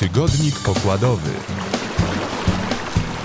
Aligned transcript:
Tygodnik 0.00 0.60
pokładowy. 0.60 1.30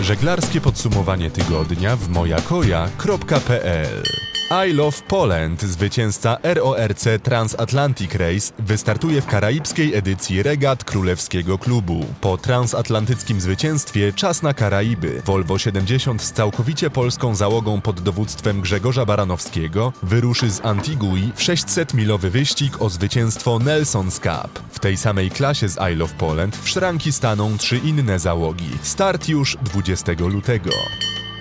Żeglarskie 0.00 0.60
podsumowanie 0.60 1.30
tygodnia 1.30 1.96
w 1.96 2.08
mojakoja.pl 2.08 4.02
I 4.50 4.72
Love 4.72 4.96
Poland, 5.08 5.62
zwycięzca 5.62 6.38
RORC 6.42 7.04
Transatlantic 7.22 8.14
Race, 8.14 8.52
wystartuje 8.58 9.20
w 9.20 9.26
karaibskiej 9.26 9.94
edycji 9.94 10.42
regat 10.42 10.84
Królewskiego 10.84 11.58
Klubu. 11.58 12.06
Po 12.20 12.38
transatlantyckim 12.38 13.40
zwycięstwie 13.40 14.12
czas 14.12 14.42
na 14.42 14.54
Karaiby. 14.54 15.22
Volvo 15.24 15.58
70 15.58 16.22
z 16.22 16.32
całkowicie 16.32 16.90
polską 16.90 17.34
załogą 17.34 17.80
pod 17.80 18.00
dowództwem 18.00 18.60
Grzegorza 18.60 19.06
Baranowskiego 19.06 19.92
wyruszy 20.02 20.50
z 20.50 20.64
Antigui 20.64 21.32
w 21.34 21.40
600-milowy 21.40 22.30
wyścig 22.30 22.82
o 22.82 22.88
zwycięstwo 22.88 23.58
Nelson's 23.58 24.20
Cup. 24.20 24.60
W 24.70 24.78
tej 24.78 24.96
samej 24.96 25.30
klasie 25.30 25.68
z 25.68 25.78
I 25.92 25.96
Love 25.96 26.14
Poland 26.18 26.56
w 26.56 26.68
szranki 26.68 27.12
staną 27.12 27.58
trzy 27.58 27.78
inne 27.78 28.18
załogi. 28.18 28.70
Start 28.82 29.28
już 29.28 29.56
20 29.62 30.12
lutego. 30.18 30.70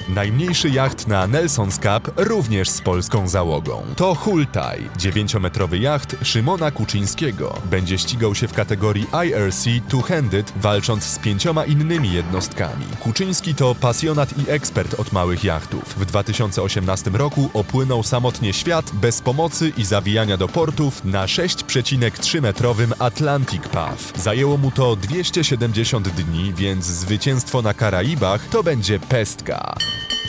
Najmniejszy 0.09 0.69
jacht 0.69 1.07
na 1.07 1.27
Nelson's 1.27 1.79
Cup 1.79 2.13
również 2.15 2.69
z 2.69 2.81
polską 2.81 3.27
załogą. 3.27 3.83
To 3.95 4.15
Hultaj, 4.15 4.89
9-metrowy 4.97 5.81
jacht 5.81 6.15
Szymona 6.23 6.71
Kuczyńskiego. 6.71 7.61
Będzie 7.65 7.97
ścigał 7.97 8.35
się 8.35 8.47
w 8.47 8.53
kategorii 8.53 9.07
IRC 9.25 9.65
Two-Handed, 9.89 10.43
walcząc 10.55 11.03
z 11.03 11.19
pięcioma 11.19 11.65
innymi 11.65 12.13
jednostkami. 12.13 12.85
Kuczyński 12.99 13.55
to 13.55 13.75
pasjonat 13.75 14.37
i 14.37 14.49
ekspert 14.49 14.99
od 14.99 15.11
małych 15.11 15.43
jachtów. 15.43 15.83
W 15.97 16.05
2018 16.05 17.11
roku 17.13 17.49
opłynął 17.53 18.03
samotnie 18.03 18.53
świat 18.53 18.91
bez 18.93 19.21
pomocy 19.21 19.71
i 19.77 19.85
zawijania 19.85 20.37
do 20.37 20.47
portów 20.47 21.05
na 21.05 21.25
6,3-metrowym 21.25 22.91
Atlantic 22.99 23.67
Path. 23.67 24.21
Zajęło 24.21 24.57
mu 24.57 24.71
to 24.71 24.95
270 24.95 26.09
dni, 26.09 26.53
więc 26.53 26.85
zwycięstwo 26.85 27.61
na 27.61 27.73
Karaibach 27.73 28.47
to 28.47 28.63
będzie 28.63 28.99
pestka. 28.99 29.75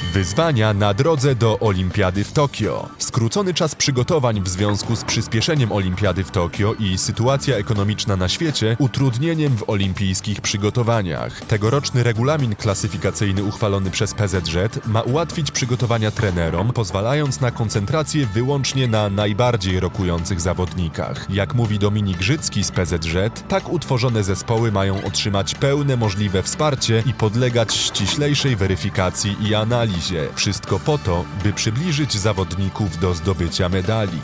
Wyzwania 0.00 0.74
na 0.74 0.94
drodze 0.94 1.34
do 1.34 1.58
Olimpiady 1.58 2.24
w 2.24 2.32
Tokio. 2.32 2.88
Skrócony 2.98 3.54
czas 3.54 3.74
przygotowań 3.74 4.40
w 4.42 4.48
związku 4.48 4.96
z 4.96 5.04
przyspieszeniem 5.04 5.72
Olimpiady 5.72 6.24
w 6.24 6.30
Tokio 6.30 6.74
i 6.78 6.98
sytuacja 6.98 7.56
ekonomiczna 7.56 8.16
na 8.16 8.28
świecie 8.28 8.76
utrudnieniem 8.78 9.56
w 9.56 9.70
olimpijskich 9.70 10.40
przygotowaniach. 10.40 11.40
Tegoroczny 11.40 12.02
regulamin 12.02 12.54
klasyfikacyjny 12.54 13.44
uchwalony 13.44 13.90
przez 13.90 14.14
PZZ 14.14 14.86
ma 14.86 15.02
ułatwić 15.02 15.50
przygotowania 15.50 16.10
trenerom, 16.10 16.72
pozwalając 16.72 17.40
na 17.40 17.50
koncentrację 17.50 18.26
wyłącznie 18.26 18.88
na 18.88 19.10
najbardziej 19.10 19.80
rokujących 19.80 20.40
zawodnikach. 20.40 21.26
Jak 21.30 21.54
mówi 21.54 21.78
Dominik 21.78 22.20
Życki 22.20 22.64
z 22.64 22.70
PZZ, 22.70 23.42
tak 23.48 23.72
utworzone 23.72 24.24
zespoły 24.24 24.72
mają 24.72 25.04
otrzymać 25.04 25.54
pełne 25.54 25.96
możliwe 25.96 26.42
wsparcie 26.42 27.02
i 27.06 27.12
podlegać 27.12 27.74
ściślejszej 27.74 28.56
weryfikacji 28.56 29.36
i 29.48 29.54
analizie. 29.54 29.89
Wszystko 30.34 30.78
po 30.78 30.98
to, 30.98 31.24
by 31.44 31.52
przybliżyć 31.52 32.14
zawodników 32.14 32.98
do 32.98 33.14
zdobycia 33.14 33.68
medali. 33.68 34.20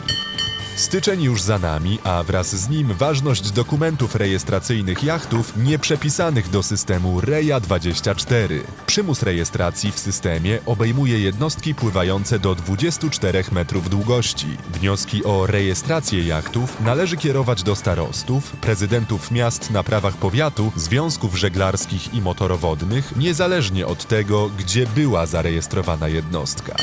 Styczeń 0.77 1.23
już 1.23 1.41
za 1.41 1.59
nami, 1.59 1.99
a 2.03 2.23
wraz 2.23 2.55
z 2.55 2.69
nim 2.69 2.93
ważność 2.93 3.51
dokumentów 3.51 4.15
rejestracyjnych 4.15 5.03
jachtów 5.03 5.57
nieprzepisanych 5.57 6.49
do 6.49 6.63
systemu 6.63 7.19
REJA24. 7.19 8.59
Przymus 8.87 9.23
rejestracji 9.23 9.91
w 9.91 9.99
systemie 9.99 10.59
obejmuje 10.65 11.19
jednostki 11.19 11.75
pływające 11.75 12.39
do 12.39 12.55
24 12.55 13.43
metrów 13.51 13.89
długości. 13.89 14.47
Wnioski 14.73 15.23
o 15.23 15.47
rejestrację 15.47 16.23
jachtów 16.23 16.81
należy 16.81 17.17
kierować 17.17 17.63
do 17.63 17.75
starostów, 17.75 18.51
prezydentów 18.51 19.31
miast 19.31 19.71
na 19.71 19.83
prawach 19.83 20.17
powiatu, 20.17 20.71
związków 20.75 21.39
żeglarskich 21.39 22.13
i 22.13 22.21
motorowodnych, 22.21 23.15
niezależnie 23.15 23.87
od 23.87 24.05
tego, 24.05 24.49
gdzie 24.49 24.87
była 24.87 25.25
zarejestrowana 25.25 26.07
jednostka. 26.07 26.75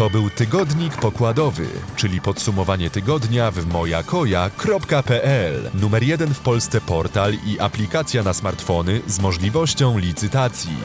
To 0.00 0.10
był 0.10 0.30
tygodnik 0.30 0.96
pokładowy, 0.96 1.66
czyli 1.96 2.20
podsumowanie 2.20 2.90
tygodnia 2.90 3.50
w 3.50 3.66
mojakoja.pl. 3.66 5.70
Numer 5.74 6.02
jeden 6.02 6.34
w 6.34 6.40
Polsce 6.40 6.80
portal 6.80 7.34
i 7.46 7.60
aplikacja 7.60 8.22
na 8.22 8.34
smartfony 8.34 9.00
z 9.06 9.20
możliwością 9.20 9.98
licytacji. 9.98 10.76